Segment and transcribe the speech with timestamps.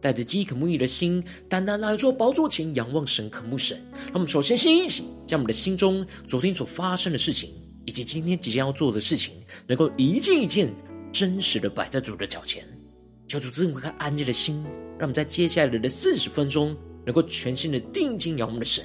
[0.00, 3.78] 带着饥渴慕义的心，单单来到宝座前仰望神、渴慕神。
[4.06, 7.50] 让我们首先先一起将我们的心中昨天所发生的事情，
[7.84, 9.34] 以及今天即将要做的事情，
[9.66, 10.72] 能够一件一件
[11.12, 12.64] 真实的摆在主的脚前，
[13.26, 14.62] 求主赐我们安静的心，
[14.98, 18.84] 让我们在接下来的四十分钟，能够全心的定睛仰望的神，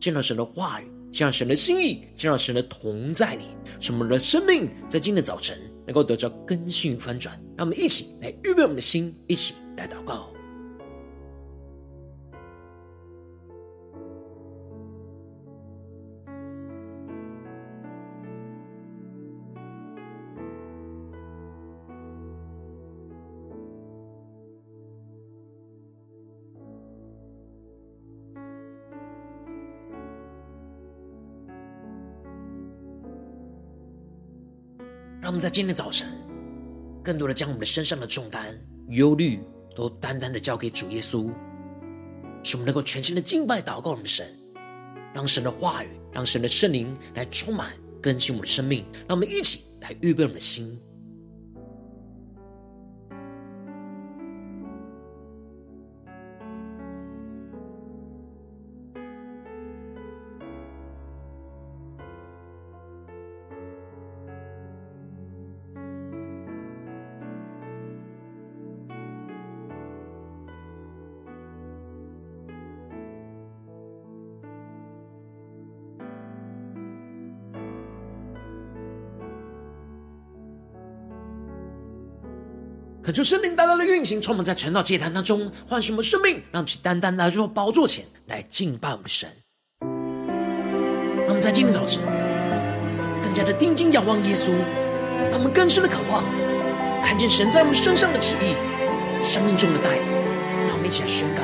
[0.00, 3.44] 见到神的话语，见到神的心意，见到神的同在里，
[3.80, 5.58] 使我们的生命在今天早晨。
[5.84, 10.31] 能够得着更新与翻转，让我们一起来预备我们的心，一起来祷告。
[35.32, 36.06] 让我们在今天早晨，
[37.02, 38.54] 更多的将我们的身上的重担、
[38.90, 39.40] 忧虑，
[39.74, 41.32] 都单单的交给主耶稣，
[42.42, 44.26] 使我们能够全心的敬拜、祷告我们的神，
[45.14, 47.72] 让神的话语、让神的圣灵来充满、
[48.02, 48.84] 更新我们的生命。
[49.08, 50.78] 让我们一起来预备我们的心。
[83.12, 89.28] 恳求圣灵大道的运行，充满在晨祷祭坛当中，唤醒我们生命，让我们去单单来到宝座前来敬拜我们神。
[91.18, 92.02] 让我们在今天早晨
[93.22, 94.50] 更加的定睛仰望耶稣，
[95.30, 96.24] 让我们更深的渴望
[97.02, 98.54] 看见神在我们身上的旨意，
[99.22, 100.02] 生命中的带领。
[100.68, 101.42] 让我们一起来宣告：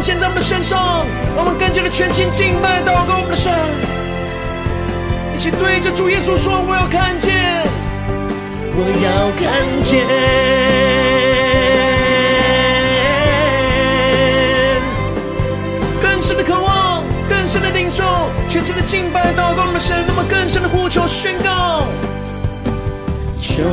[0.00, 1.04] 耀要彰显在我们身上，
[1.36, 3.52] 我们更加的全心敬拜祷告我们的神。
[5.34, 7.62] 一起对着主耶稣说：“我要看见，
[8.74, 9.44] 我要看
[9.84, 10.06] 见，
[16.00, 21.86] 更深的渴望，更深的领受，全新的敬拜祷告我们的神，那么更深的呼求宣告，
[23.38, 23.64] 求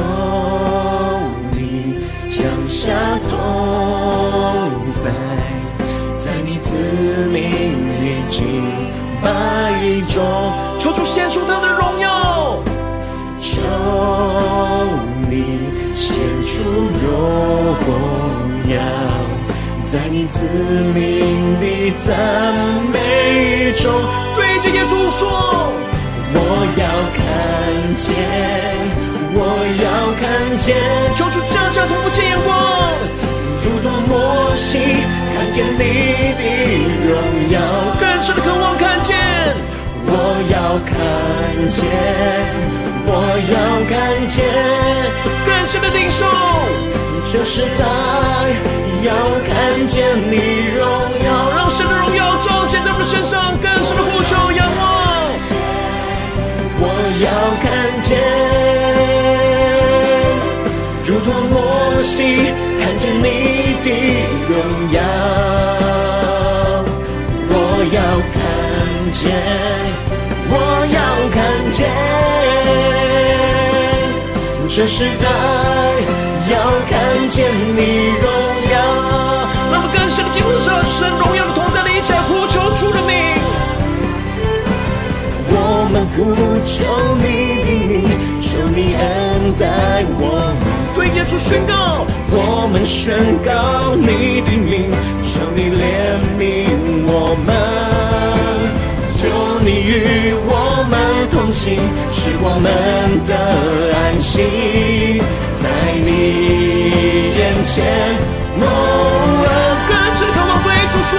[7.18, 7.42] 子民
[7.94, 7.98] 的
[8.30, 8.46] 敬
[9.24, 9.28] 拜
[10.14, 10.24] 中。”
[10.78, 12.62] 求主献出他的荣耀，
[13.40, 13.60] 求
[15.28, 15.58] 你
[15.96, 16.62] 献出
[17.02, 17.10] 荣
[18.70, 18.78] 耀，
[19.84, 20.46] 在你子
[20.94, 22.14] 民的赞
[22.94, 23.92] 美中，
[24.36, 25.74] 对着耶稣说：
[26.34, 26.38] 我
[26.78, 26.86] 要
[27.18, 27.26] 看
[27.98, 28.14] 见，
[29.34, 29.42] 我
[29.82, 30.76] 要看见。
[31.16, 32.54] 求主降下突破性眼光，
[33.68, 34.80] 如同摩西
[35.36, 35.82] 看见你
[36.40, 36.42] 的
[37.06, 37.12] 荣
[37.52, 37.60] 耀，
[38.00, 39.18] 更深的渴望看见。
[40.10, 40.12] 我
[40.50, 40.96] 要看
[41.74, 41.84] 见，
[43.06, 43.12] 我
[43.52, 43.56] 要
[43.92, 44.46] 看见，
[45.46, 46.26] 更深的领受，
[47.30, 47.84] 这时代
[49.04, 49.12] 要
[49.44, 50.82] 看见你荣
[51.26, 54.82] 耀，让神的荣耀彰显在我们身上，更深的呼求仰望。
[56.80, 56.84] 我
[57.20, 57.28] 要
[57.62, 57.68] 看
[58.02, 58.18] 见，
[62.08, 63.86] 心，看见你的
[64.48, 64.56] 荣
[64.94, 64.98] 耀。
[67.50, 67.54] 我
[67.92, 68.00] 要
[68.34, 68.40] 看
[69.12, 69.22] 见，
[70.50, 70.54] 我
[70.96, 70.98] 要
[71.36, 71.38] 看
[71.70, 71.78] 见，
[74.70, 75.28] 这时代
[76.50, 76.56] 要
[76.90, 77.36] 看见
[77.76, 77.80] 你
[78.24, 78.26] 荣
[78.72, 78.76] 耀。
[79.70, 83.12] 那么更深的进入这神荣耀的同在的一切，呼求出了名。
[85.50, 85.54] 我
[85.92, 86.18] 们呼
[86.64, 86.74] 求
[87.22, 87.26] 你
[87.66, 87.68] 的，
[88.40, 89.02] 求你恩
[89.58, 89.62] 待
[90.18, 90.22] 我
[90.58, 90.67] 们。
[90.98, 93.16] 对耶稣宣告，我们宣
[93.46, 94.90] 告你的名，
[95.22, 96.42] 求你怜悯
[97.06, 97.54] 我们，
[99.14, 100.98] 求你与我们
[101.30, 101.78] 同行，
[102.12, 102.66] 使我们
[103.26, 103.32] 的
[103.94, 105.22] 安息
[105.54, 105.70] 在
[106.02, 106.10] 你
[107.38, 107.86] 眼前。
[108.60, 108.66] 哦，
[109.88, 111.14] 更深渴望对主说，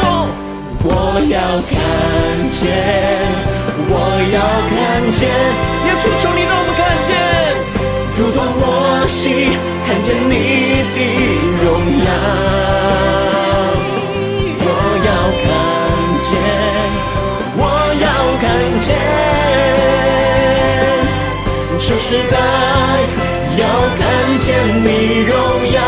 [0.82, 1.38] 我要
[1.70, 2.58] 看见。
[3.90, 3.94] 我
[4.34, 4.36] 要
[4.68, 4.76] 看
[5.14, 5.30] 见，
[5.86, 7.14] 耶稣，求你让我们看见，
[8.18, 9.30] 如同我心
[9.86, 10.98] 看见你的
[11.62, 11.66] 荣
[12.02, 12.10] 耀。
[14.58, 14.66] 我
[15.06, 15.46] 要看
[16.26, 16.28] 见，
[17.54, 17.62] 我
[18.02, 18.06] 要
[18.42, 18.44] 看
[18.82, 18.86] 见，
[21.78, 22.34] 这时代
[23.56, 23.62] 要
[23.94, 24.02] 看
[24.40, 24.46] 见
[24.82, 25.32] 你荣
[25.70, 25.78] 耀。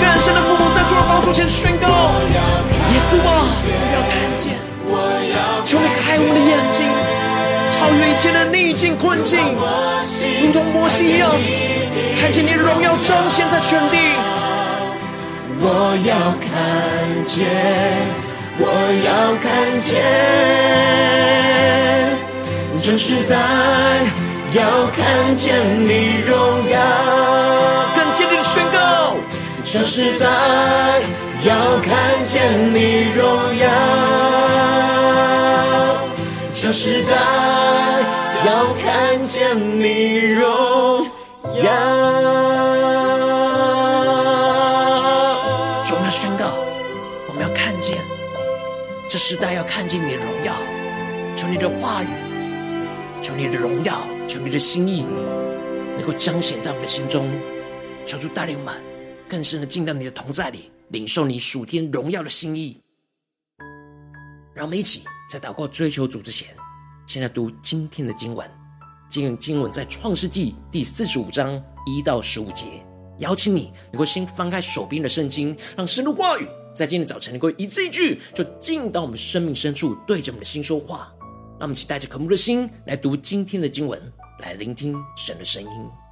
[0.00, 4.56] 更深的父母在主的宝座前宣告，耶稣啊，我要看见，
[5.66, 6.88] 求你开我们的眼睛。
[7.68, 9.40] 超越一切的逆境困境，
[10.42, 11.30] 如同摩西一样，
[12.20, 13.96] 看见你荣耀彰显在全地。
[15.58, 16.14] 我要
[16.44, 16.52] 看
[17.24, 17.48] 见，
[18.58, 18.68] 我
[19.08, 19.46] 要看
[19.80, 19.96] 见，
[22.82, 23.34] 这时代
[24.52, 24.60] 要
[24.94, 26.76] 看见你荣耀。
[27.96, 29.16] 更坚定的宣告，
[29.64, 30.26] 这时代
[31.42, 32.34] 要看见
[32.74, 33.24] 你荣
[33.56, 33.64] 耀。
[36.58, 37.12] 这时代
[38.46, 41.04] 要看见你荣
[41.62, 41.70] 耀。
[45.84, 46.56] 主，我们要宣告，
[47.28, 47.98] 我们要看见，
[49.10, 50.54] 这时代要看见你的荣耀。
[51.36, 52.08] 求你的话语，
[53.20, 55.04] 求你的荣耀，求你的心意，
[55.98, 57.30] 能够彰显在我们的心中。
[58.06, 58.74] 求主带领我们
[59.28, 62.80] 更深的进到你的同在里，领受你属天荣耀的心意。
[64.54, 65.04] 让我们一起。
[65.28, 66.54] 在祷告追求主之前，
[67.04, 68.48] 现在读今天的经文。
[69.08, 72.64] 今天经文在创世纪第四十五章一到十五节。
[73.18, 81.12] 邀请你能够先翻开手边的圣经，让神的话语在今天早晨能够一字一句，就进到我们生命深处，对着我们的心说话。
[81.58, 84.00] 让我们一起带着渴慕的心来读今天的经文，
[84.40, 86.05] 来聆听神的声音。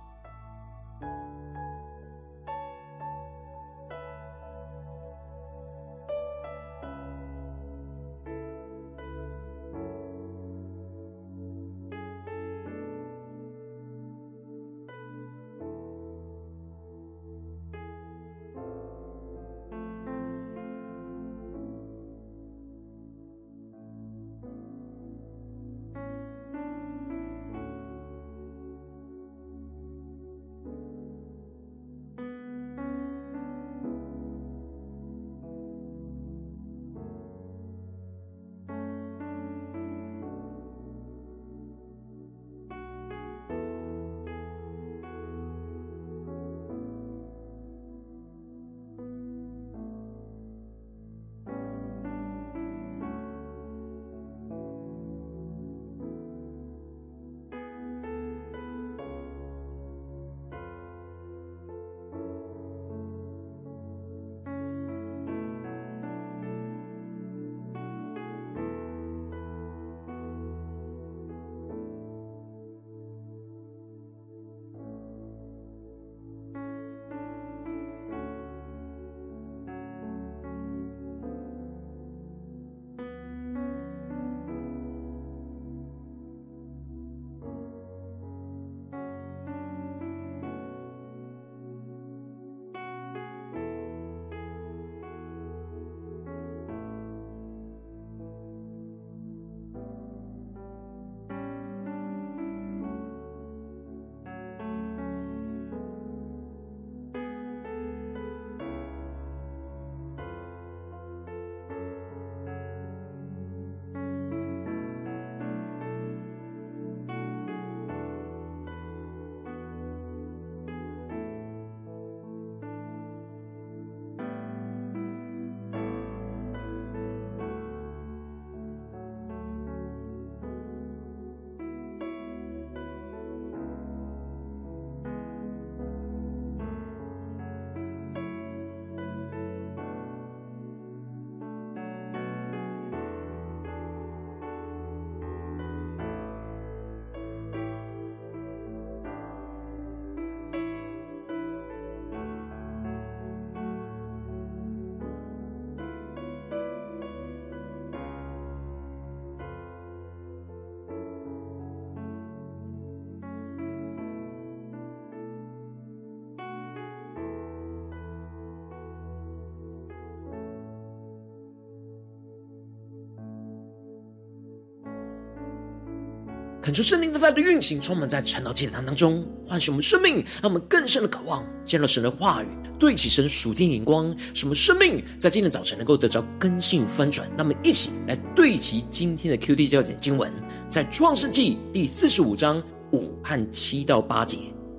[176.65, 182.47] 恳求圣灵的大的运行，充满在晨祷祭坛当中，唤醒我们生命，让我们更深的渴望见到神的话语，
[182.79, 187.29] 对齐神属天眼光，什么生命在今天早晨能够得着根性翻转。
[187.37, 190.33] 让我们一起来对齐今天的 QD 焦点经文，
[190.71, 194.39] 在创世纪第四十五章五和七到八节。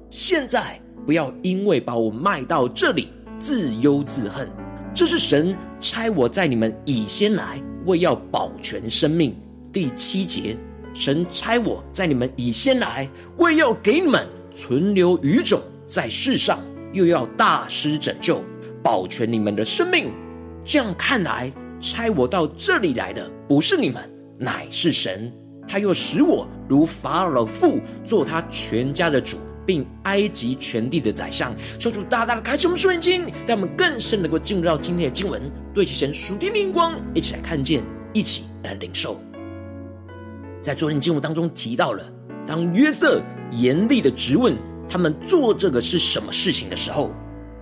[0.09, 4.49] 现在不要因为把我卖到这里，自忧自恨。
[4.95, 9.35] 这是神差我在你们以先来，为要保全生命。
[9.71, 10.57] 第七节。
[10.95, 16.57] 神差我在你们以先来，为要给你们存留余种在世上，
[16.93, 18.41] 又要大施拯救，
[18.81, 20.09] 保全你们的生命。
[20.63, 24.09] 这样看来，差我到这里来的不是你们，
[24.39, 25.29] 乃是神。
[25.67, 31.53] 他又使我如法老父，做他全家的主，并埃及全地的宰相。
[31.77, 35.41] 求主大大的开启我们属灵眼睛，让我们更深能够进入到今天的经文，
[35.73, 37.83] 对齐神属天灵光，一起来看见，
[38.13, 39.19] 一起来领受。
[40.65, 42.03] 在昨天经文当中提到了，
[42.43, 44.57] 当约瑟严厉的质问
[44.89, 47.11] 他们做这个是什么事情的时候，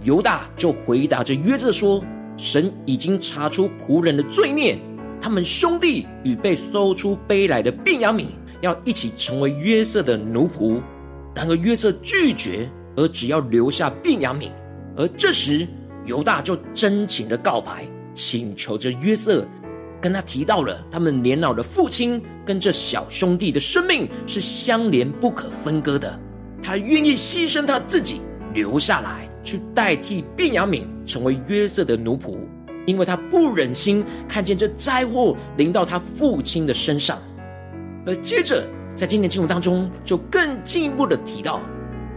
[0.04, 2.02] 犹大就回答着约瑟说
[2.40, 4.80] ：“神已经查出仆人的罪孽，
[5.20, 8.30] 他们兄弟与被搜出背来的便雅敏
[8.62, 10.82] 要一起成为约瑟的奴仆。”
[11.36, 14.50] 然而约瑟拒绝，而只要留下便雅敏。
[14.96, 15.68] 而这时
[16.06, 19.46] 犹大就真情的告白，请求着约瑟。
[20.04, 26.20] 跟他提到了，他们年老的父亲跟这小兄弟的生命是相连不可分割的。
[26.62, 28.20] 他愿意牺牲他自己，
[28.54, 32.38] 留下来去代替便雅悯成为约瑟的奴仆，
[32.86, 37.18] 因为他不忍心看见这灾祸临到他父亲的身上。
[38.06, 38.68] 而接着
[38.98, 41.62] 在今天经文当中，就更进一步的提到，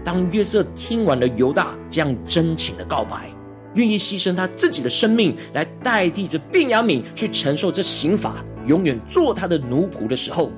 [0.04, 3.30] 当约瑟听完了犹大这样真情的告白。
[3.76, 10.50] 愿意牺牲他自己的生命来代替着便雅悯去承受这刑罚，永远做他的奴仆的时候，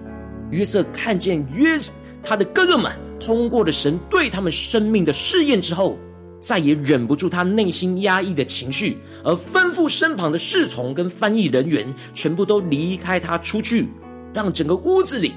[0.51, 1.79] 约瑟看见约
[2.23, 5.99] 他的哥哥们通过了神对他们生命的试验之后，
[6.41, 13.87] 再也忍不住他内心压抑的情绪，而吩咐身旁的侍从跟翻译人员全部都离开他出去，
[14.33, 15.33] 让整个屋子里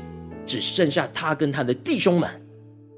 [0.46, 2.30] 只剩下他跟他的弟兄们。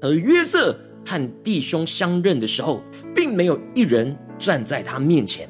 [0.02, 2.82] 而约瑟和弟兄相认的时候，
[3.14, 4.14] 并没有一人。
[4.38, 5.48] 站在他面前，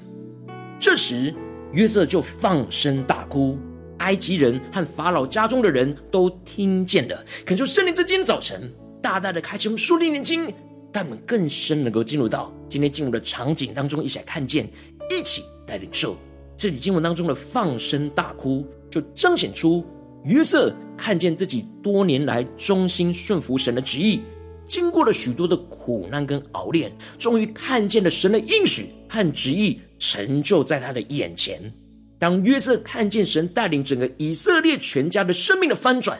[0.78, 1.34] 这时
[1.72, 3.58] 约瑟就放声大哭，
[3.98, 7.24] 埃及人和法老家中的人都听见了。
[7.44, 8.72] 恳求圣灵在今天早晨
[9.02, 10.44] 大大的开启我们属灵眼睛，
[10.92, 14.68] 让我们更深能够进入到今天进入的场景当中，一起来看见，
[15.10, 16.16] 一起来领受
[16.56, 19.84] 这里经文当中的放声大哭，就彰显出
[20.24, 24.20] 约瑟看见自己多年来忠心顺服神的旨意。
[24.68, 31.72] 经过了许多的苦难跟熬炼，终于看见了神的应许和旨意成就在他的眼前。
[32.18, 36.18] 当约瑟看见神带领整个以色列全家的生命的翻转，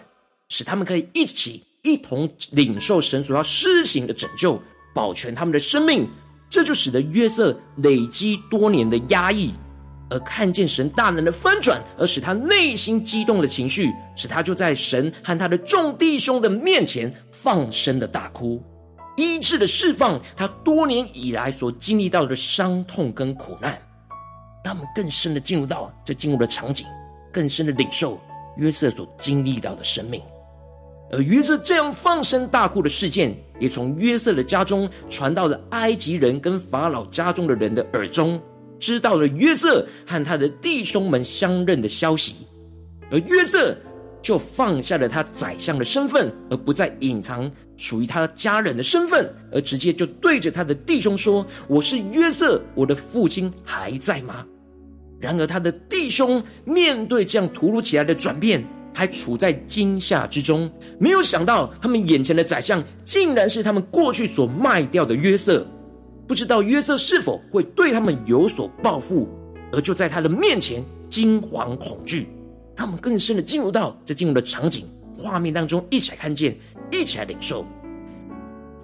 [0.48, 4.60] 使他们可以一起一同领受神所要施行的拯救，
[4.94, 6.06] 保全他们的生命，
[6.50, 9.52] 这就使得约瑟累积多年的压抑。
[10.10, 18.62] 而看见神大能的翻转，而使他内心激动的情绪，使他就在神和他的众弟兄的面前放声的大哭，
[19.16, 23.78] 医治的释放他多年以来所经历到的伤痛跟苦难，
[24.64, 26.86] 让我们更深的进入到这进入的场景，
[27.32, 28.20] 更深的领受
[28.56, 30.20] 约瑟所经历到的生命。
[31.12, 38.40] 而约瑟这样放声大哭的事件，也从约瑟的家中传到了埃及人跟法老家中的人的耳中。
[38.78, 42.34] 知道了约瑟和他的弟兄们相认的消息，
[43.10, 43.76] 而约瑟
[44.20, 54.44] 就放下了他宰相的身份，而不再隐藏属于他家人的身份，而直接就对着他的弟兄说：“我是约瑟，我的父亲还在吗？”
[55.20, 58.62] 然而他的弟兄面对这样突如其来的转变，
[58.92, 65.66] 还处在惊吓之中，没有想到他们眼前的宰相竟然是他们过去所卖掉的约瑟。
[66.26, 69.28] 不知道约瑟是否会对他们有所报复，
[69.72, 72.28] 而就在他的面前惊惶恐惧，
[72.74, 76.56] 他们更深的进入到这进入的场景画面当中，一起来看见，
[76.90, 77.66] 一起来领受。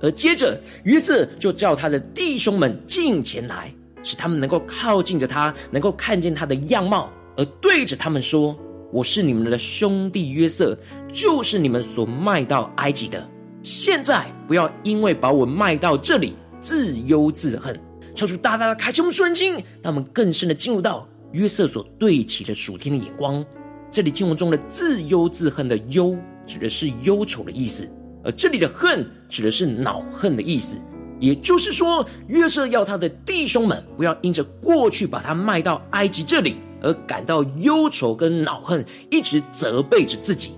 [0.03, 8.57] 而接着约瑟就叫他的弟兄们进前来，使他们能够靠近着他，能够看见他的样貌，而对着他们说
[8.93, 10.77] ：“我是你们的兄弟约瑟，
[11.13, 13.27] 就是你们所卖到埃及的。
[13.63, 17.79] 现在不要因为把我卖到这里。”自忧自恨，
[18.15, 23.45] 求主大大的开启我们属灵眼睛，让我们更深的进入到约瑟所对齐的属天的眼光。
[23.91, 27.91] 这里经文中的自忧自恨的忧，指的是忧愁的意思，
[28.23, 30.77] 而这里的恨指的是恼恨的意思。
[31.19, 40.53] 也就是说，约瑟要他的弟兄们不要因着过去把他卖到埃及这里而感到忧愁跟恼恨，一直责备着自己。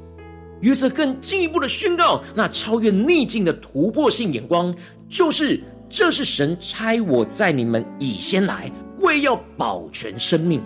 [0.60, 4.72] 约瑟更进一步的宣告，那超越逆境的突破性眼光，
[5.08, 5.60] 就是
[5.94, 10.62] 这是神差我在你们以先来，为要保全生命。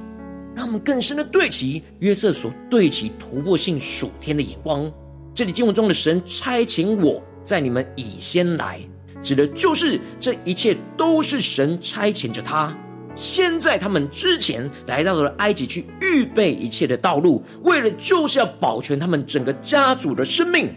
[0.54, 4.88] 让我们更深的对齐约瑟所对齐突破性属天的眼光。
[5.34, 8.80] 这里经文中的神差遣我在你们以先来，
[9.20, 12.72] 指的就是这一切都是神差遣着他。
[13.16, 20.72] 先在他们之前来到了埃及去预备一切的道路，为了就是要保全他们整个家族的生命，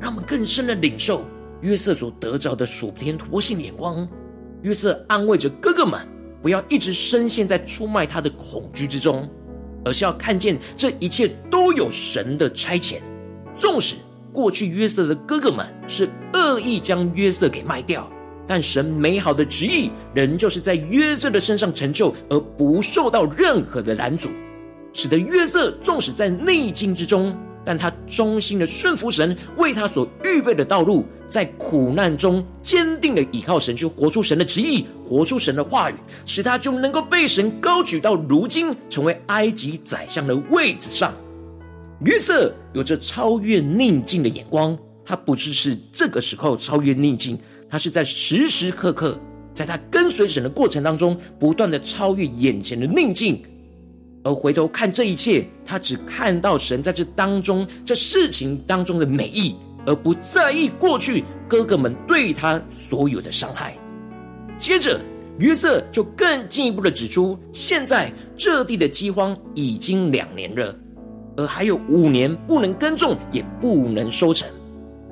[0.00, 1.26] 让我们更深的领受
[1.64, 4.06] 约瑟所得着的属天突破性眼光。
[4.60, 5.98] 约瑟安慰着哥哥们，
[6.42, 9.26] 不要一直深陷在出卖他的恐惧之中，
[9.82, 12.96] 而是要看见这一切都有神的差遣。
[13.56, 13.96] 纵使
[14.30, 18.06] 过去约瑟的哥哥们是恶意将约瑟给卖掉。
[18.46, 24.28] 但神美好的旨意，仍旧是在约瑟的身上成就，而不受到任何的拦阻，
[24.92, 35.94] 使得约瑟纵使在逆境之中，但他忠心的顺服神为他所预备的道路，在苦难中坚定的倚靠神，去活出神的旨意，活出神的话语，
[36.26, 41.12] 使他就能够被神高举到如今成为埃及宰相的位置上。
[42.04, 47.38] 约瑟有着超越逆境的眼光，他不只是这个时候超越逆境。
[47.70, 49.18] 他是在时时刻刻，
[49.54, 53.42] 在他跟随神的过程当中，不断的超越眼前的逆境，
[54.24, 59.54] 而回头看这一切，他只看到神在这当中、这事情当中的美意，
[59.86, 63.76] 而不在意过去哥哥们对他所有的伤害。
[64.58, 64.98] 接着，
[65.38, 70.74] 约瑟就更进一步的指出，现在这地的饥荒已经两年了，
[71.36, 74.48] 而还有五年不能耕种，也不能收成。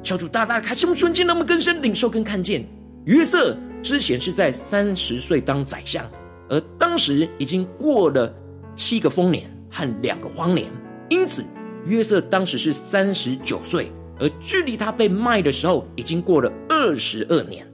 [0.03, 2.65] 求主大大开启我们瞬间，那么更深领受跟看见。
[3.05, 6.05] 约瑟之前是在三十岁当宰相，
[6.49, 8.33] 而当时已经过了
[8.77, 10.69] 七个丰年和两个荒年，
[11.09, 11.45] 因此
[11.85, 17.67] 约瑟当时是三十九岁，而距离他被卖的时候已经过了二十二年。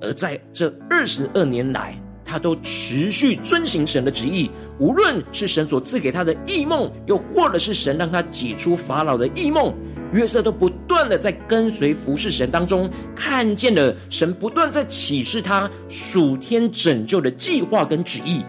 [0.00, 9.74] 而在这二十二年来，他都持续遵行神的旨意，无论是神所赐给他的异梦，又或者是神让他解出法老的异梦。
[10.12, 18.44] 约瑟都不断的在跟随服侍神当中，看见了神不断在启示他属天拯救的计划跟旨意。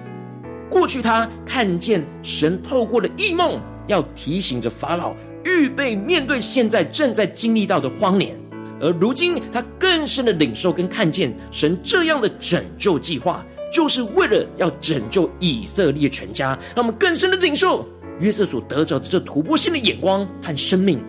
[0.75, 8.35] 过去他看见神透过了异梦，要提醒着法老预备面对现在正在经历到的荒年。
[8.81, 16.49] 而如今他更深的领受跟看见神这样的拯救计划，就是为了要拯救以色列全家。
[16.75, 17.88] 让我们更深的领受
[18.19, 21.01] 约瑟所得着的这突破性的眼光和生命。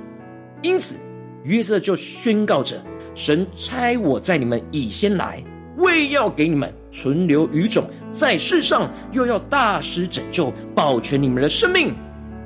[0.62, 0.94] 因此，
[1.42, 2.80] 约瑟就宣告着
[3.16, 5.42] ：“神差我在你们以先来，
[5.78, 7.84] 为要给你们存留余种，
[8.16, 11.94] 在世上又要大施拯救，保全你们的生命。”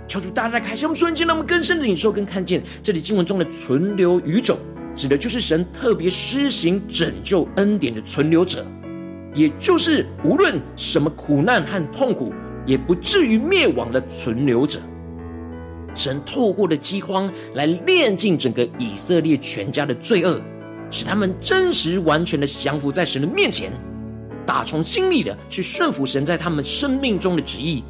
[0.08, 4.58] 求主大大开启我们瞬间，让我们更深的领受跟看见这里经文中的存留余种，
[4.96, 8.66] 指的就是神特别施行拯救恩典的存留者，
[9.32, 12.32] 也就是无论什么苦难和痛苦，
[12.66, 14.80] 也不至于灭亡的存留者。
[15.94, 20.40] 神透过了饥荒来炼尽整个以色列全家的罪恶，
[20.90, 23.70] 使他们真实完全的降服在神的面前，
[24.50, 27.84] 打从心里的去顺服神在他们生命中的旨意。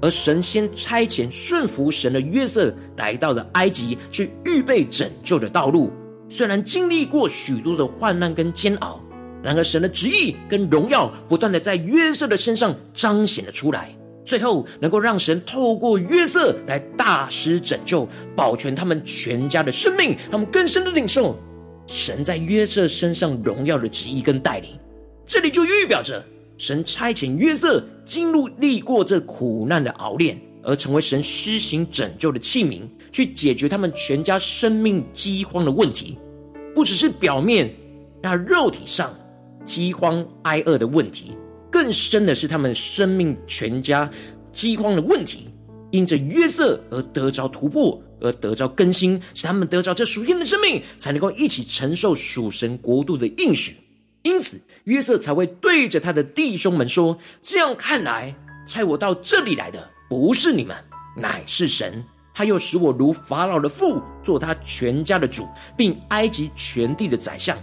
[0.00, 5.92] 而神先差遣顺服神的约瑟来到了埃及，去预备拯救的道路。
[6.26, 8.98] 虽然经历过许多的患难跟煎熬，
[9.42, 13.94] 然而神的旨意跟荣耀不断的在约瑟的身上彰显了出来。
[14.24, 21.38] 最后能够让神透过约瑟来大施拯救，保全他们全家的生命，他们更深的领受
[21.86, 24.70] 神在约瑟身上荣耀的旨意跟带领。
[25.28, 26.24] 这里就预表着
[26.56, 32.80] 神差遣约瑟经历过这苦难的熬炼，而成为神施行拯救的器皿，
[33.12, 36.16] 去解决他们全家生命饥荒的问题，
[36.74, 37.70] 不只是表面
[38.22, 39.14] 那肉体上
[39.66, 41.32] 饥荒挨饿的问题。
[41.70, 44.10] 更深的是，他们生命全家
[44.50, 45.50] 饥荒的问题，
[45.90, 53.76] 因着约瑟而得着突破，而得着更新，使他们得着这属天的生命，才能够一起承受属神国度的应许。
[54.22, 58.34] 因此，约瑟才会对着他的弟兄们说：“这样看来，
[58.66, 60.74] 差我到这里来的不是你们，
[61.14, 62.02] 乃是神。
[62.32, 65.46] 他又使我如法老的父，做他全家的主，
[65.76, 67.54] 并埃及全地的宰相。”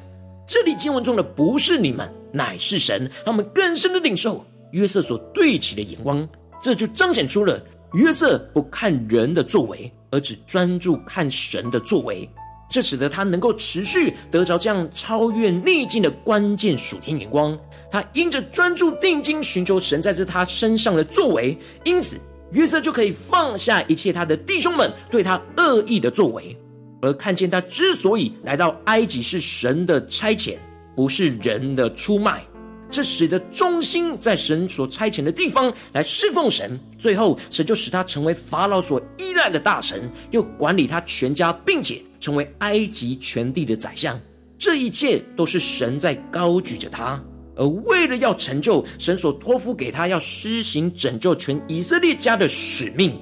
[0.48, 6.30] 这里经文中的不是你们，乃是神，让我们更深的领受约瑟所对齐的眼光，
[6.62, 7.60] 这就彰显出了
[7.94, 12.30] 约瑟不看人的作为，而只专注看神的作为。
[12.70, 17.58] 这使得他能够持续得着这样超越逆境的关键属天眼光。
[17.92, 22.18] 他因着专注定睛寻求神在这他身上的作为，因此
[22.52, 26.58] 约瑟就可以放下一切他的弟兄们对他恶意的作为。
[27.02, 30.56] 而看见他之所以来到埃及是神的差遣，
[30.96, 32.44] 不是人的出卖。
[32.90, 44.20] 这使得中心在神所差遣的地方来侍奉神，最后神就使他成为法老所依赖的大臣，又管理他全家，并且成为埃及全地的宰相。
[44.58, 47.22] 这一切都是神在高举着他，
[47.56, 53.20] 而为了要成就神所托付给他要施行拯救全以色列家的使命。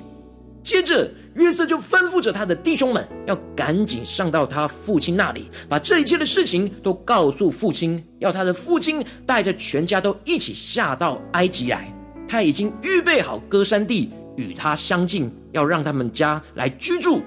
[0.61, 11.91] 接着，约瑟就吩咐着他的弟兄们，要赶紧上到他父亲那里，把这一切的事情都告诉父亲，要他的父亲带着全家都一起下到埃及来。
[12.27, 17.21] 他已经预备好歌珊地与他相近，要让他们家来居住。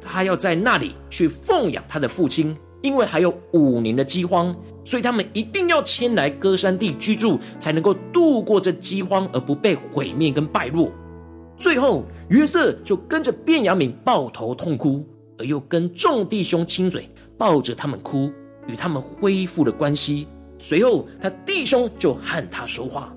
[0.00, 10.92] 他要在那里去奉养他的父亲，因为还有五年的饥荒，所以他们一定要迁来歌珊地居住，才能够度过这饥荒而不被毁灭跟败落。
[11.56, 15.06] 最后，约瑟就跟着卞雅敏抱头痛哭，
[15.38, 18.30] 而又跟众弟兄亲嘴，抱着他们哭，
[18.66, 20.26] 与他们恢复了关系。
[20.58, 23.14] 随后，他弟兄就和他说话。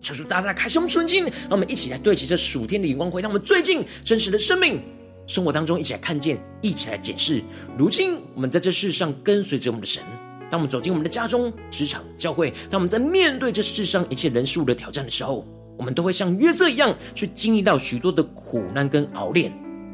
[0.00, 4.80] 求主大大开胸纯心，让我们一起来对齐这属天的眼光，回到我们最近真实的生命
[5.26, 7.42] 生活当中，一起来看见，一起来检视。
[7.76, 10.02] 如今，我们在这世上跟随着我们的神，
[10.50, 15.46] 当我们走进我们的家中、职场、教会，当我们在面对这世上一切人事物的挑战的时候。
[15.78, 19.50] 我们都会像约瑟一样去经历到许多的苦难跟熬炼，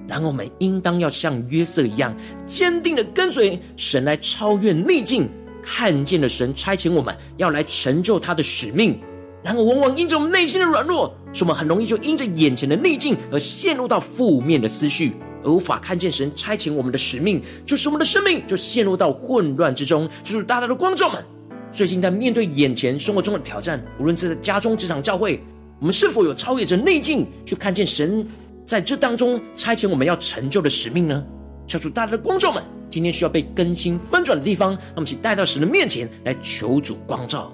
[0.09, 2.17] 然后我们应当要像约瑟一样
[2.47, 5.29] 坚定的跟随神来超越逆境，
[5.63, 8.99] 看见了神差遣我们要来成就他的使命。
[9.43, 15.13] 然后往往因着我们内心的软弱，使我们很容易就因着眼前的逆境而陷入到负面的思绪，
[15.45, 20.09] 而无法看见神差遣我们的使命，就是我们的生命就陷入到混乱之中。
[20.23, 21.23] 就是大大的光照们，
[21.71, 25.45] 最近在面对眼前生活中的挑战，无论是在家中、职场、教会。
[25.85, 28.27] 我们是否有超越着内境，去看见神
[28.67, 31.23] 在这当中差遣我们要成就的使命呢？
[31.67, 37.53] 求主大大的光照们，今天需要被更新翻转的地方，那么请带到神的面前来求主光照。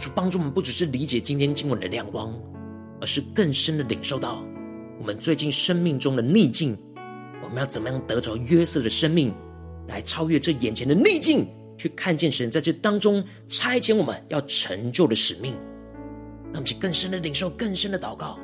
[0.00, 2.34] 求主帮助我们，不只是理解今天经文的亮光，
[3.02, 4.42] 而是更深的领受到
[4.98, 6.74] 我们最近生命中的逆境。
[7.42, 9.30] 我们要怎么样得着约瑟的生命，
[9.88, 15.52] 来超越这眼前的逆境，去看见神在这当中差遣我们要成就的使命。
[16.44, 18.38] 让我们去更深的领受，更深的祷告。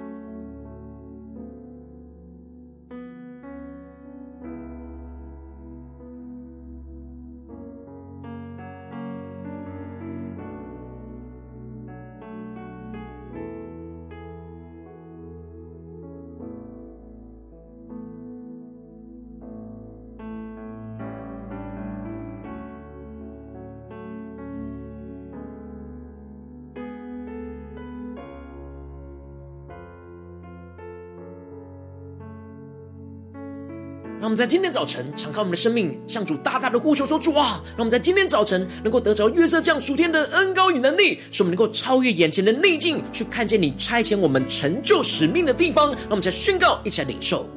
[34.26, 45.92] 让我们在今天早晨敞开我们的生命，向主大大的呼求说：“主啊，让我们在今天早晨能够得着月色这样属天的恩高与能力，使我们能够超越眼前的逆境，去看见你差遣我们成就使命的地方。
[45.92, 47.48] 让我们在宣告，一起来领受。”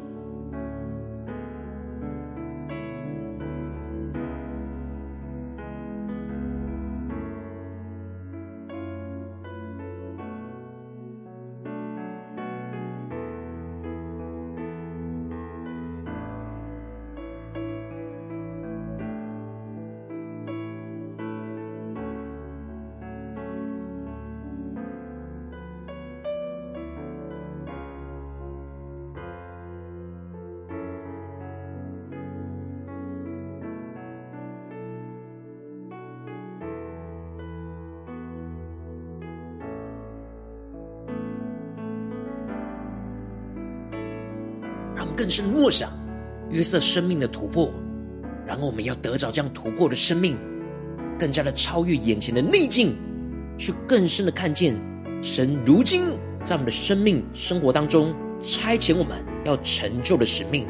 [45.29, 45.91] 更深默想
[46.49, 47.71] 约瑟生命的突破，
[48.47, 50.35] 然后我们要得着这样突破的生命，
[51.19, 52.95] 更加的超越眼前的逆境，
[53.55, 54.75] 去更深的看见
[55.21, 56.01] 神如今
[56.43, 58.11] 在我们的生命生活当中
[58.41, 60.65] 差遣我们要成就的使命。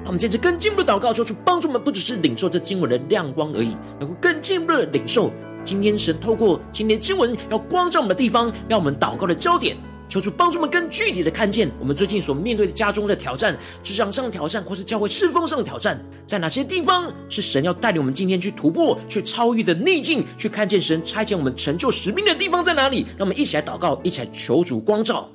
[0.00, 5.32] 让我们接着更进一步的祷告，求主帮助我们，不只是领受这经文的亮光而已，能够更进一步的领受
[5.64, 9.78] 今天神透过今天经文要光照我们的地方，让我们祷告的焦点。
[10.08, 25.28] 求主帮助我们更具体的看见我们最近所面对的家中的挑战，职场上的挑战，或是教会侍奉上的挑战，在哪些地方是神要带领我们今天去突破，去超越的逆境，去看见神差遣我们成就使命的地方在哪里，让我们一起来祷告，一起来求主光照。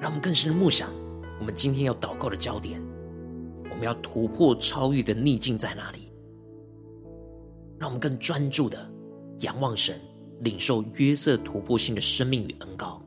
[0.00, 0.88] 让我们更深的默想，
[1.38, 2.80] 我们今天要祷告的焦点，
[3.70, 6.05] 我们要突破超越的逆境在哪里。
[7.78, 8.90] 让我们更专注的
[9.40, 10.00] 仰望神，
[10.40, 13.02] 领受约瑟突破性的生命与恩膏。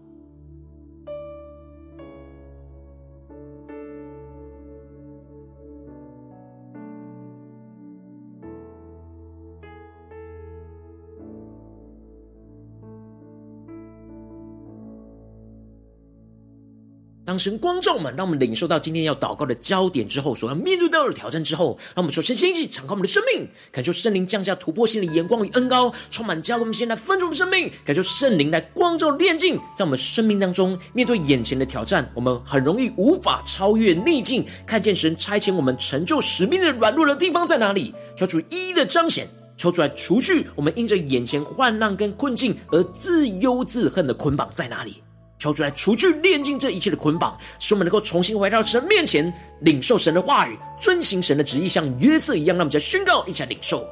[17.29, 26.61] 当神光照我们，让我们领受到今天要祷告的焦点之后，所要面对到的挑战之后，让我们首先先一起敞开我们的生命，感受圣灵降下突破性的眼光与恩膏，充满教会。
[26.61, 45.03] 我们现在分盛我们生命，感受圣灵来光照炼净，在我们生命当中面对眼前的挑战，我们很容易无法超越逆境，看见神差遣我们成就使命的软弱的地方在哪里，求主一一的彰显，抽出来除去我们因着眼前患难跟困境而自忧自恨的捆绑在哪里。
[45.39, 52.57] 求主来除去炼尽这一切的捆绑，使我们能够重新回到神面前，领受神的话语，遵行神的旨意，像约瑟一样。
[52.57, 53.87] 让我们再宣告，一起来领受。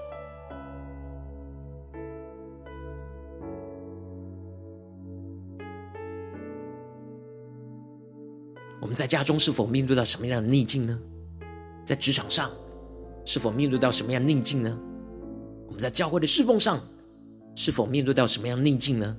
[8.81, 10.99] 我们在家中是否面对到什么样的逆境呢？
[11.86, 12.51] 在职场上
[13.23, 14.77] 是否面对到什么样的逆境呢？
[15.65, 16.81] 我们在教会的侍奉上
[17.55, 19.15] 是否面对到什么样的逆境呢？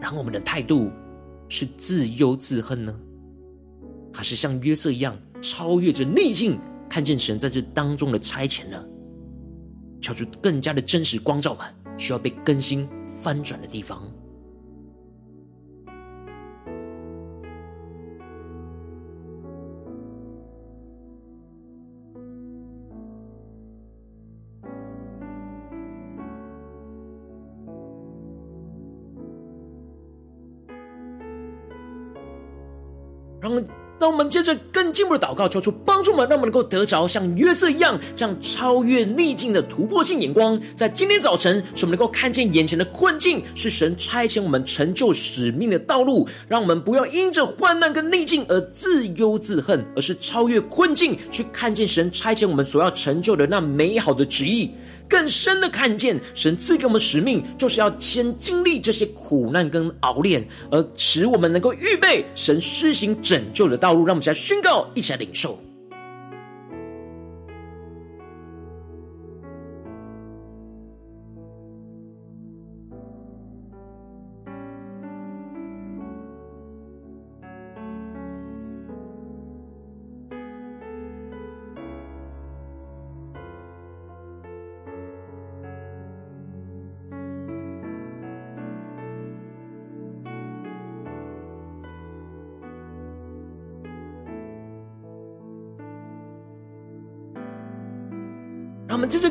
[0.00, 0.90] 然后我们的态度
[1.48, 2.94] 是自忧自恨呢，
[4.12, 8.84] 还是像约瑟一样超越着逆境，看见神在这当中的差遣呢？
[10.00, 12.88] 求出更加的真实光照吧，需要被更新
[13.22, 14.02] 翻转的地方。
[34.06, 40.56] 当我们接着更进一步的祷告，求出帮助我们，让我们能够得着像约瑟一样，这样超越逆境的突破性眼光。
[40.76, 46.28] 在今天早晨，使我们能够看见眼前的困境是神差遣我们成就使命的道路。
[46.46, 54.70] 让我们不要因着患难跟逆境而自忧自恨，而是超越困境，去看见神差遣我们所要成就的那美好的旨意。
[55.08, 64.04] 更深的看见，神赐给我们使命，就是要先经历这些苦难跟熬炼，而使我们能够预备神施行拯救的道路。
[64.04, 65.58] 让我们一起来宣告，一起来领受。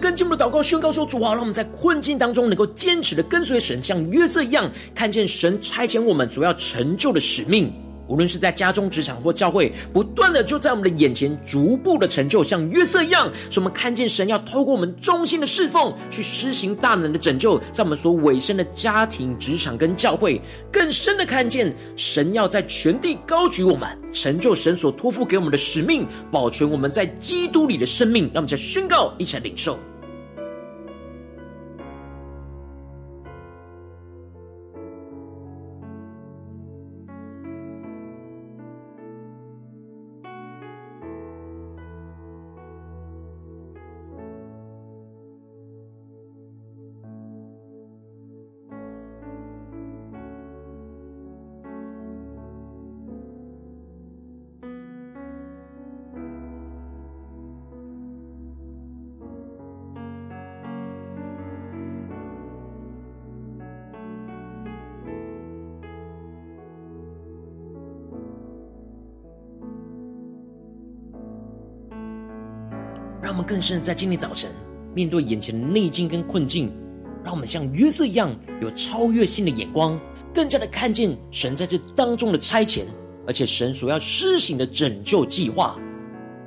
[0.06, 7.74] 更进一步的祷告宣告说：主啊，让我们在困境当中能够坚持的跟随神，像约瑟一样，看见神差遣我们所要成就的使命。
[8.08, 20.40] 无论是在家中、职场或教会，不断的就在我们的眼前逐步的成就，像约瑟一样，使我们看见神要透过我们忠心的侍奉，去施行大能的拯救，在我们所委身的家庭、职场跟教会，
[20.72, 28.26] 更深的看见神要在全地高举我们，成就神所托付给我们的使命，保全我们在基督里的生命。
[28.26, 29.80] 让我们再宣告，一起来领受。
[73.56, 74.52] 更深的在今天早晨
[74.94, 76.70] 面对眼前的逆境跟困境，
[77.24, 78.30] 让我们像约瑟一样
[78.62, 79.98] 有超越性的眼光，
[80.34, 82.82] 更加的看见神在这当中的差遣，
[83.26, 85.78] 而且神所要施行的拯救计划，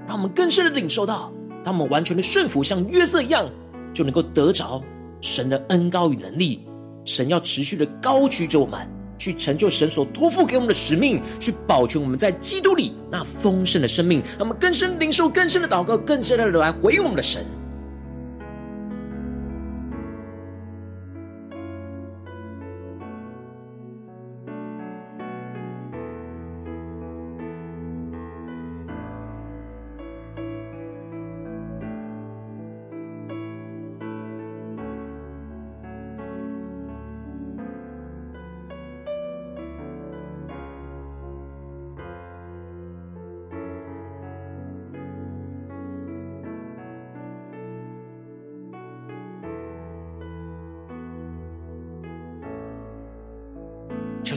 [0.07, 1.33] 让我们更深的领受到，
[1.65, 3.51] 当我们完全的顺服，像约瑟一样，
[3.95, 4.85] 就能够得着
[5.23, 6.61] 神的恩高与能力。
[7.07, 8.87] 神要持续的高举着我们。
[9.19, 14.23] 去成就神所托付给我们的使命，去保全我们在基督里那丰盛的生命。
[14.39, 17.45] 让我们更深领受、更深的祷告、更深的来回应我们的神。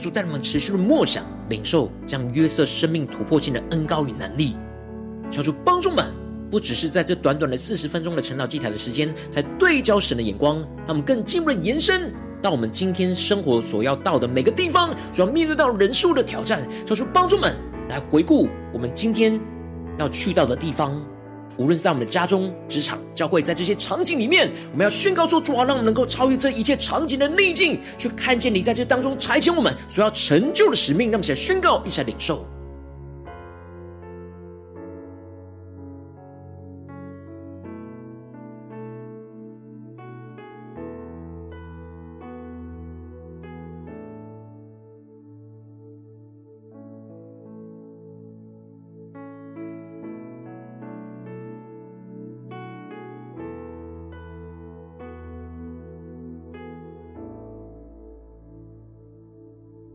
[0.02, 4.56] 主带领我们持续的默想、领受，将约瑟生命突破性的恩膏与能力。
[5.30, 6.12] 求主帮助们，
[6.50, 12.12] 不只是在这短短的四十分钟的晨祷祭坛的时间，才对焦神的眼光，让我们更进一步的延伸
[12.42, 16.68] 到我们今天生活所要到的每个地方，所要面对到人数的挑战。
[16.84, 17.56] 求主帮助们
[17.88, 19.40] 来回顾我们今天
[19.98, 21.00] 要去到的地方。
[21.56, 31.10] 无论在我们的家中、职场、教会，在这些场景里面，我们要宣告说：主啊，让我们能够超越这一切场景的逆境，去看见你在这当中差遣我们所要成就的使命。
[31.10, 32.44] 让我们一起来宣告，一起来领受。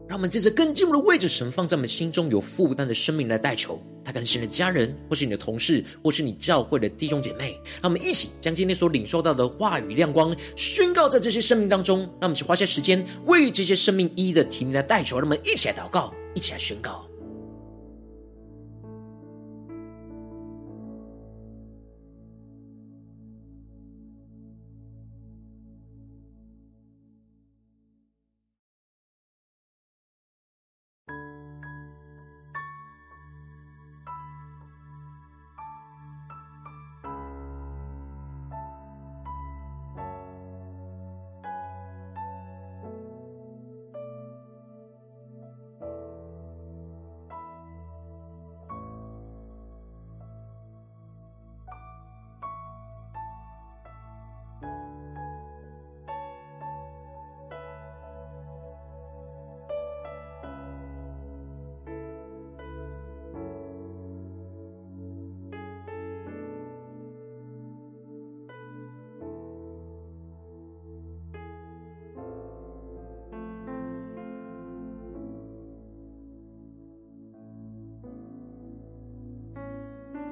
[0.08, 7.60] 让我们接着更进一步的位置神放在我们心中有负担的生命来代求，他可能是你的家人，或是你的同事，或是你教会的弟兄姐妹。
[7.82, 12.00] 让我们一起将今天所领受到的话语亮光宣告在这些生命当中。
[12.00, 15.18] 让我们去花些时间为这些生命一一的提名来代求。
[15.18, 17.07] 让我们一起来祷告，一起来宣告。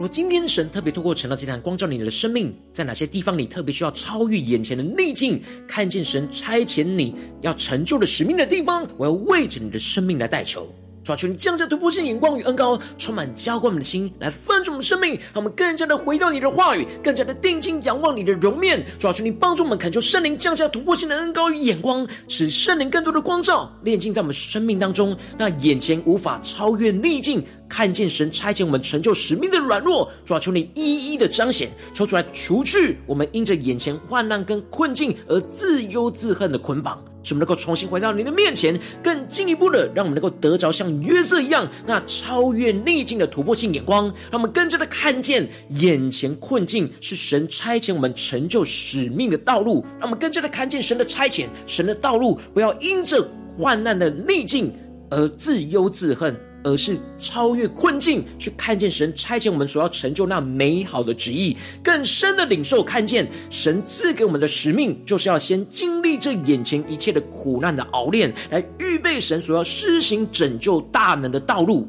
[0.05, 10.71] 若今天神特别透过晨祷祭坛光照你的生命，在哪些地方你特别需要超越眼前的逆境，看见神差遣你要成就的使命的地方，我要为着你的生命来代求。
[11.03, 18.85] 抓住，你降下突破性眼光与恩膏，充满浇灌我们的心，来翻转我们生命，让我们更加的回到你的话语，更加的定睛仰望你的容面。
[18.99, 30.11] 抓住，你帮助我们，恳求圣灵降下突破性的恩膏与眼光，使圣灵更多的光照炼净在我们生命当中，那眼前无法超越逆境，看见神差遣我们成就使命的软弱。
[30.25, 37.03] 主啊，求你一一的彰显，抽出来除去我们因着眼前患难跟困境而自忧自恨的捆绑。
[37.23, 54.71] 使我们能够重新回到你的面前，更进一步的让我们能够得着像约瑟一样那超越逆境的突破性眼光，让我们更加的看见眼前困境是神差遣我们成就使命的道路，让我们更加的看见神的差遣，神的道路，不要因着患难的逆境
[55.09, 56.35] 而自忧自恨。
[56.65, 71.87] 而是超越困境，去看见神差遣我们所要成就那美好的旨意，更深的领受看见神赐给我们的使命，就是要先经历这眼前一切的苦难的熬炼，来预备神所要施行拯救大能的道路。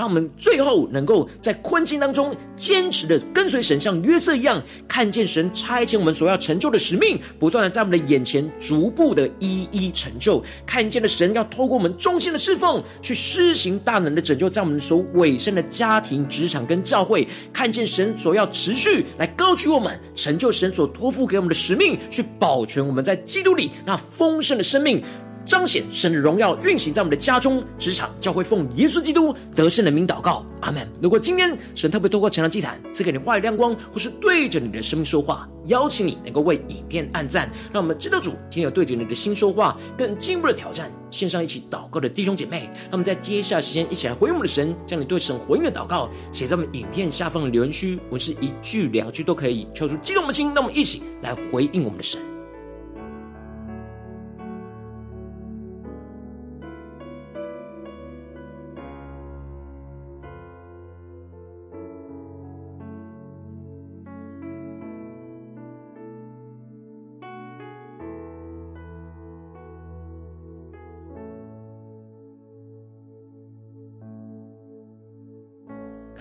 [0.00, 10.42] 让我们最后能够在困境当中坚持的跟随神，像约瑟一样，看见神差遣我们所要成就的使命，不断的在我们的眼前逐步的一一成就。
[10.64, 25.04] 看见了神要透过我们忠心的侍奉，去施行大能的拯救，在我们所委身的家庭、职场跟教会，看见神所要持续来高举我们，成就神所托付给我们的使命，去保全我们在基督里那丰盛的生命。
[25.44, 30.86] 彰显神的荣耀运行在我们的家中、职场、教会，奉耶稣基督得胜的名祷告，阿门。
[31.02, 40.90] 如果今天神特别透过晨祷祭坛赐给你话语亮光，或是对着你的生命说话，邀请你能够为影片按赞，让我们知道主今天有对着你的心说话，更进一步的挑战。
[41.10, 52.20] 线上一起祷告的弟兄姐妹，让我们在接下来时间一起来回应我们的神，将你对神回应的祷告写在我们影片下方的留言区，我们是一句两句都可以，敲出激动的心，让我们一起来回应我们的神。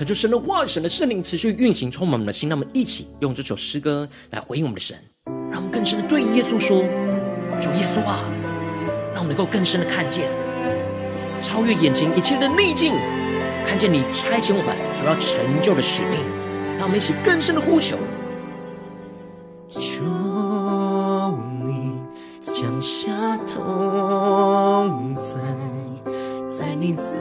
[0.10, 2.49] 求神的话语、神的圣灵持续运行，充满我们的心。
[2.49, 4.97] 让我们一起用这首诗歌来回应我们的神，
[5.51, 6.82] 让我们更深的对耶稣说
[7.62, 8.24] ：“主耶稣啊，
[9.14, 10.28] 让我们能够更深的看见
[11.39, 12.93] 超越眼前一切的逆境，
[13.64, 16.20] 看见你差遣我们所要成就的使命，
[16.80, 17.95] 让我们一起更深的呼求。
[19.70, 20.03] 求
[21.64, 21.93] 你
[22.41, 25.39] 降下同在，
[26.49, 27.16] 在你子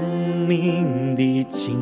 [0.48, 1.76] 民的敬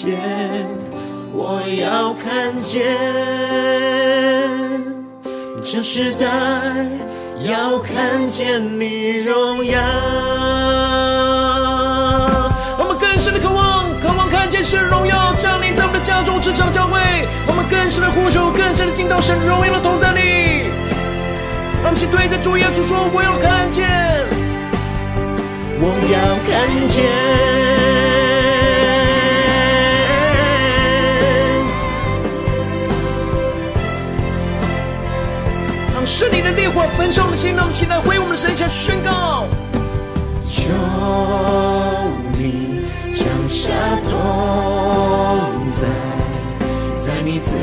[0.00, 0.16] 见，
[1.30, 2.86] 我要看见，
[5.62, 6.26] 这时代
[7.42, 9.78] 要看见你荣耀。
[12.78, 16.98] 我们更深的渴望，渴望看见神荣耀降临在我们的家中、职场、教会。
[17.46, 20.70] 我们更深的呼求，更深的进到神荣耀的同在里。
[21.82, 23.86] 让我们对着主耶稣说：“我要看见，
[25.78, 27.79] 我要看见。”
[36.50, 39.46] 的烈火焚烧我们的心，让我们起来为我们的神前宣告。
[40.48, 40.70] 求
[42.36, 42.82] 你
[43.12, 43.70] 降下
[44.08, 44.18] 同
[45.70, 45.86] 在，
[46.98, 47.58] 在你子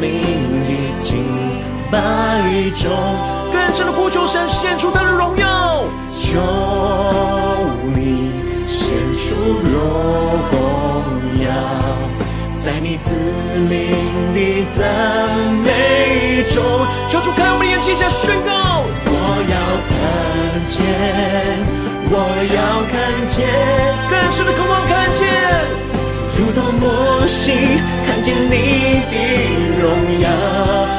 [0.00, 0.70] 民的
[1.02, 1.98] 敬拜
[2.74, 2.90] 中，
[3.52, 5.84] 更深的呼求神献出他的荣耀。
[6.10, 6.40] 求
[7.94, 8.32] 你
[8.66, 9.34] 献出
[9.68, 10.29] 荣耀，
[12.62, 13.14] 在你子
[13.56, 13.90] 民
[14.34, 14.84] 的赞
[15.64, 16.62] 美中，
[17.08, 18.84] 求主开我们的眼睛，下宣告。
[19.06, 19.16] 我
[19.48, 19.56] 要
[19.88, 19.96] 看
[20.68, 20.76] 见。
[22.12, 22.14] 我
[22.52, 23.48] 要看见，
[24.10, 25.24] 更深的渴望看见，
[26.36, 27.52] 如同摩西
[28.04, 29.14] 看见你的
[29.80, 29.88] 荣
[30.20, 30.28] 耀。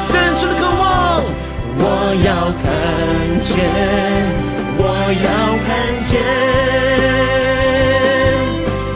[0.08, 1.22] 更深的渴望，
[1.78, 1.86] 我
[2.26, 2.66] 要看
[3.44, 3.54] 见，
[4.80, 4.84] 我
[5.22, 5.30] 要
[5.68, 5.70] 看
[6.08, 6.12] 见，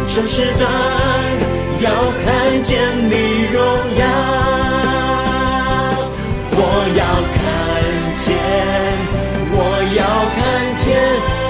[0.08, 0.64] 这时代
[1.82, 1.90] 要
[2.24, 3.14] 看见你
[3.52, 3.62] 荣
[3.98, 4.04] 耀。
[6.52, 6.60] 我
[6.96, 7.02] 要
[7.36, 7.38] 看
[8.18, 8.26] 见，
[9.52, 9.58] 我
[9.96, 10.02] 要
[10.36, 10.40] 看
[10.78, 10.86] 见。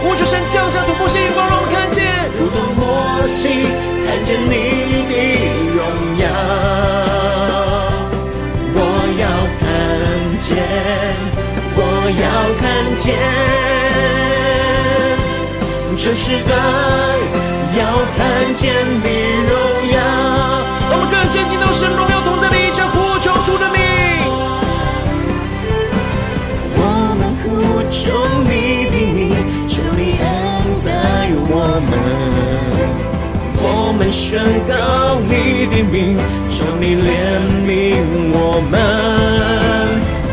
[0.08, 3.68] 我就神降下突破性光，让我们看见，如同摩西
[4.06, 4.54] 看见你
[5.10, 5.14] 的
[5.76, 5.80] 荣
[6.20, 6.24] 耀。
[8.78, 8.80] 我
[9.18, 9.24] 要
[9.60, 9.64] 看
[10.42, 10.54] 见，
[11.76, 11.80] 我
[12.22, 12.24] 要
[12.62, 12.64] 看
[12.98, 13.06] 见，
[15.96, 16.54] 这时代
[17.80, 17.82] 要
[18.16, 18.20] 看
[18.54, 18.64] 见
[19.04, 19.06] 你
[19.50, 19.54] 荣
[19.92, 19.98] 耀。
[21.46, 23.80] 我们更先进到神荣耀同在的一场呼求主的名，
[26.76, 26.82] 我
[27.20, 27.46] 们呼
[27.88, 28.12] 求
[28.50, 29.30] 你的名。
[29.68, 30.24] 求你恩
[30.84, 30.90] 待
[31.48, 31.54] 我
[31.86, 31.92] 们，
[33.62, 33.64] 我
[33.98, 36.18] 们宣告你的名，
[36.50, 37.08] 求你怜
[37.66, 37.70] 悯
[38.34, 38.74] 我们，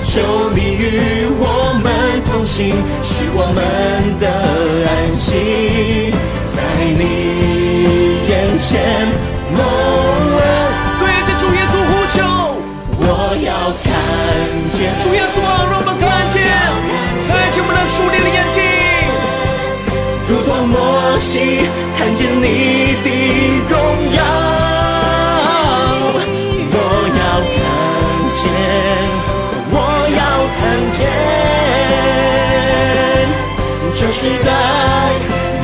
[0.05, 0.13] 求
[0.55, 1.45] 你与我
[1.83, 1.87] 们
[2.25, 3.61] 同行，使我们
[4.19, 4.27] 的
[4.89, 6.13] 安息
[6.55, 6.57] 在
[6.97, 7.01] 你
[8.29, 8.71] 眼前
[21.33, 21.41] 摩西
[21.97, 22.45] 看见你
[23.03, 23.09] 的
[23.67, 23.73] 荣
[24.13, 24.21] 耀，
[26.69, 26.77] 我
[27.17, 27.21] 要
[27.55, 27.57] 看
[28.37, 28.45] 见，
[29.71, 29.75] 我
[30.13, 30.21] 要
[30.59, 30.61] 看
[30.93, 31.01] 见，
[33.95, 34.53] 这时代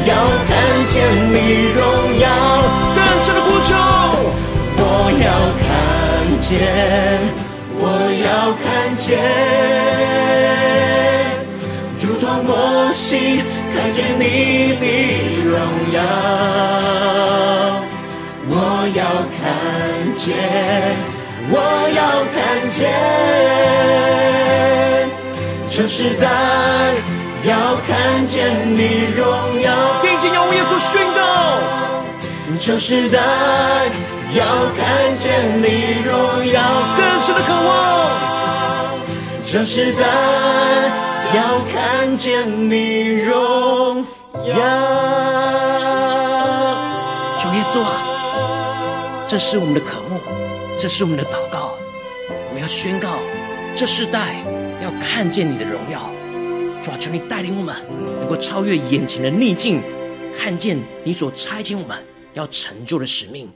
[0.07, 0.11] 要
[0.49, 0.51] 看
[0.87, 0.97] 见
[1.35, 1.37] 你
[1.77, 1.79] 荣
[2.19, 2.25] 耀。
[2.97, 3.69] 更深的呼求，
[4.79, 4.81] 我
[5.21, 5.29] 要
[5.61, 5.69] 看
[6.41, 6.49] 见，
[7.77, 7.85] 我
[8.25, 8.27] 要
[8.65, 8.67] 看
[8.97, 9.07] 见，
[12.01, 12.57] 如同摩
[12.91, 13.43] 西。
[13.81, 14.85] 看见你的
[15.45, 15.55] 荣
[15.93, 16.03] 耀，
[18.51, 18.53] 我
[18.93, 19.03] 要
[19.39, 19.41] 看
[20.15, 20.27] 见，
[21.49, 21.55] 我
[21.95, 22.01] 要
[22.35, 22.37] 看
[22.73, 22.91] 见，
[25.71, 26.27] 这时代
[27.45, 28.81] 要看见你
[29.17, 29.23] 荣
[29.61, 29.71] 耀。
[30.03, 31.21] 定睛仰望耶稣宣告，
[32.61, 33.21] 这时代
[34.35, 34.45] 要
[34.77, 36.13] 看见你荣
[36.53, 36.61] 耀，
[36.97, 38.99] 更深的渴望，
[39.47, 41.08] 这时代。
[41.35, 44.05] 要看见你荣
[44.47, 44.55] 耀，
[47.39, 50.19] 主耶稣啊，这是我们的渴慕，
[50.79, 51.75] 这是我们的祷告。
[52.49, 53.19] 我们要宣告，
[53.77, 54.43] 这世代
[54.83, 56.11] 要看见你的荣耀。
[56.83, 57.77] 主啊，求你带领我们，
[58.21, 59.83] 能够超越眼前的逆境，
[60.35, 62.03] 看见你所差遣我们
[62.33, 63.53] 要成就的使命，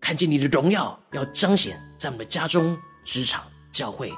[0.00, 3.42] 看见你的荣耀要彰显在我们的家中、职场、
[3.72, 4.12] 教会。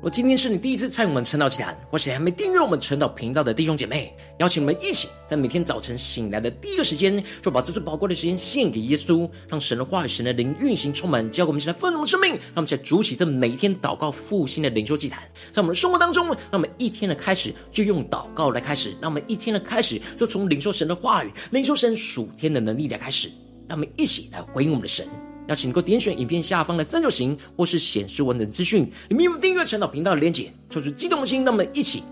[0.00, 12.30] 若今天是你第一次参与我们晨祷祭坛，或是还没订阅我们晨祷频道的弟兄姐妹，邀请我们一起在每天早晨醒来的第一个时间，就把这最宝贵的时间献给耶稣，让神的话语、神的灵运行充满，教给我们现在丰盛的生命。
[12.30, 15.20] 让我们在主起这每天祷告复兴的灵修祭坛，
[15.50, 23.28] 在我们的生活当中，让我们一天的开始就用祷告来开始，让我们一天的开始就从领受神的话语、领受神属天的能力来开始，
[23.66, 25.08] 让我们一起来回应我们的神。
[25.48, 32.02] 邀请你能够点选影片下方的三角形，或是显示文本资讯，里面有订阅晨祷频道的连结，抽出激动的心，让我们一起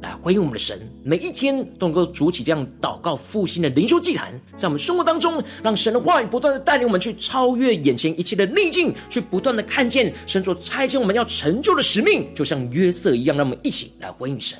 [0.00, 0.80] 来回应我们的神。
[1.04, 14.58] 每一天都能够筑起这样祷告复兴的灵修祭坛，在我们生活当中，让神的话语不断的带领我们去超越眼前一切的逆境，去不断的看见神所差遣我们要成就的使命，就像约瑟一样，让我们一起来回应神。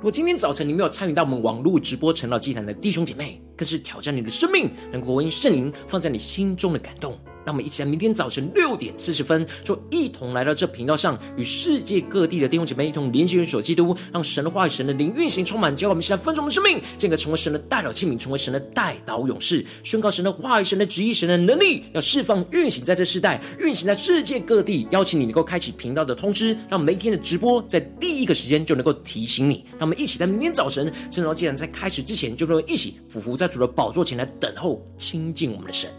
[0.00, 7.18] 如果今天早晨你没有参与到我们网络直播晨祷祭坛的弟兄姐妹，更是挑战你的生命，能够回应圣灵放在你心中的感动。
[7.44, 24.86] 让我们一起在明天早晨六点四十分，就一同来到这频道上，与世界各地的弟兄姐妹一同连接、元首基督，让神的话语、神的灵运行充满，教我们现在分盛的生命，进而成为神的代祷器皿，成为神的代祷勇士，宣告神的话语、神的旨意、神的能力，要释放、运行在这世代，运行在世界各地。
[24.90, 29.64] 邀请你能够开启频道的通知，让每一天的直播在第一个时间就能够提醒你。
[29.72, 35.90] 让我们一起在明天早晨，正好既然在开始之前，就能够一起俯伏在主的宝座前来等候亲近我们的神。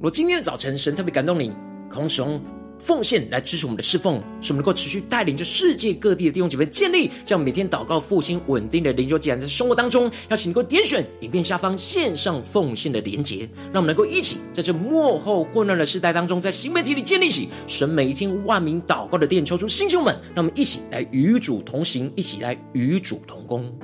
[0.00, 1.50] 如今天的早晨，神特别感动你，
[1.90, 2.40] 渴望使用
[2.78, 13.38] 奉献来支持我们的侍奉，使我们能够持续带领着世界各地的弟兄姐妹建立这样每天祷告复兴稳定的灵修祭坛，在生活当中，邀请你能够点选影片下方线上奉献的连结，
[13.72, 23.76] 让我们能够一起在这幕后混乱的时代当中，在新媒体里建立起神每一天万名祷告的殿，求主星球们，让我们一起来与主同行，一起来与主同工。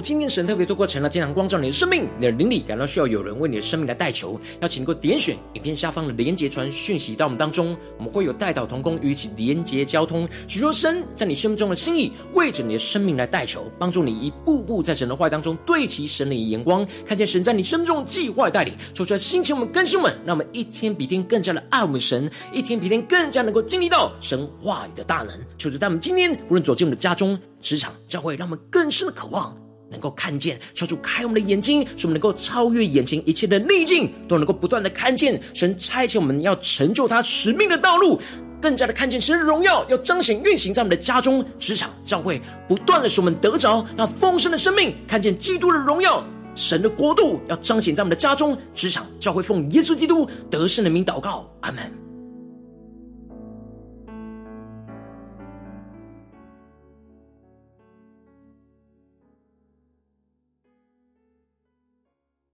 [0.00, 25.38] 今天神特别透过晨祷祭坛光照你的生命，你的灵里感到需要有人为你的生命来代求，邀请你能够点选影片下方的连结传讯息到我们当中，我们会有代祷同工与一起连结交通，许若神在你生命中的心意，为着你的生命来代求，帮助你一步步在神的话当中对齐神的眼光，看见神在你生命中的计划带领，说出来心情我们更新我们，让我们一天比一天更加的爱我们神，一天比一天更加能够经历到神话语的大能。
[25.56, 29.56] 求主在我们今天无论走进我们的家中、职场、教会，让我们更深的渴望。
[29.90, 38.20] 能够看见，求主开我们的眼睛，使我们能够超越眼前一切的逆境，都能够不断的看见神差遣我们要成就他使命的道路，
[38.60, 46.22] 更加的看见神的荣耀要彰显运行在我们的家中、职场、教会，不断的使我们得着那丰盛的生命，看见基督的荣耀，
[46.54, 52.07] 神的国度要彰显在我们的家中、职场、教会，奉耶稣基督得胜的名祷告，阿门。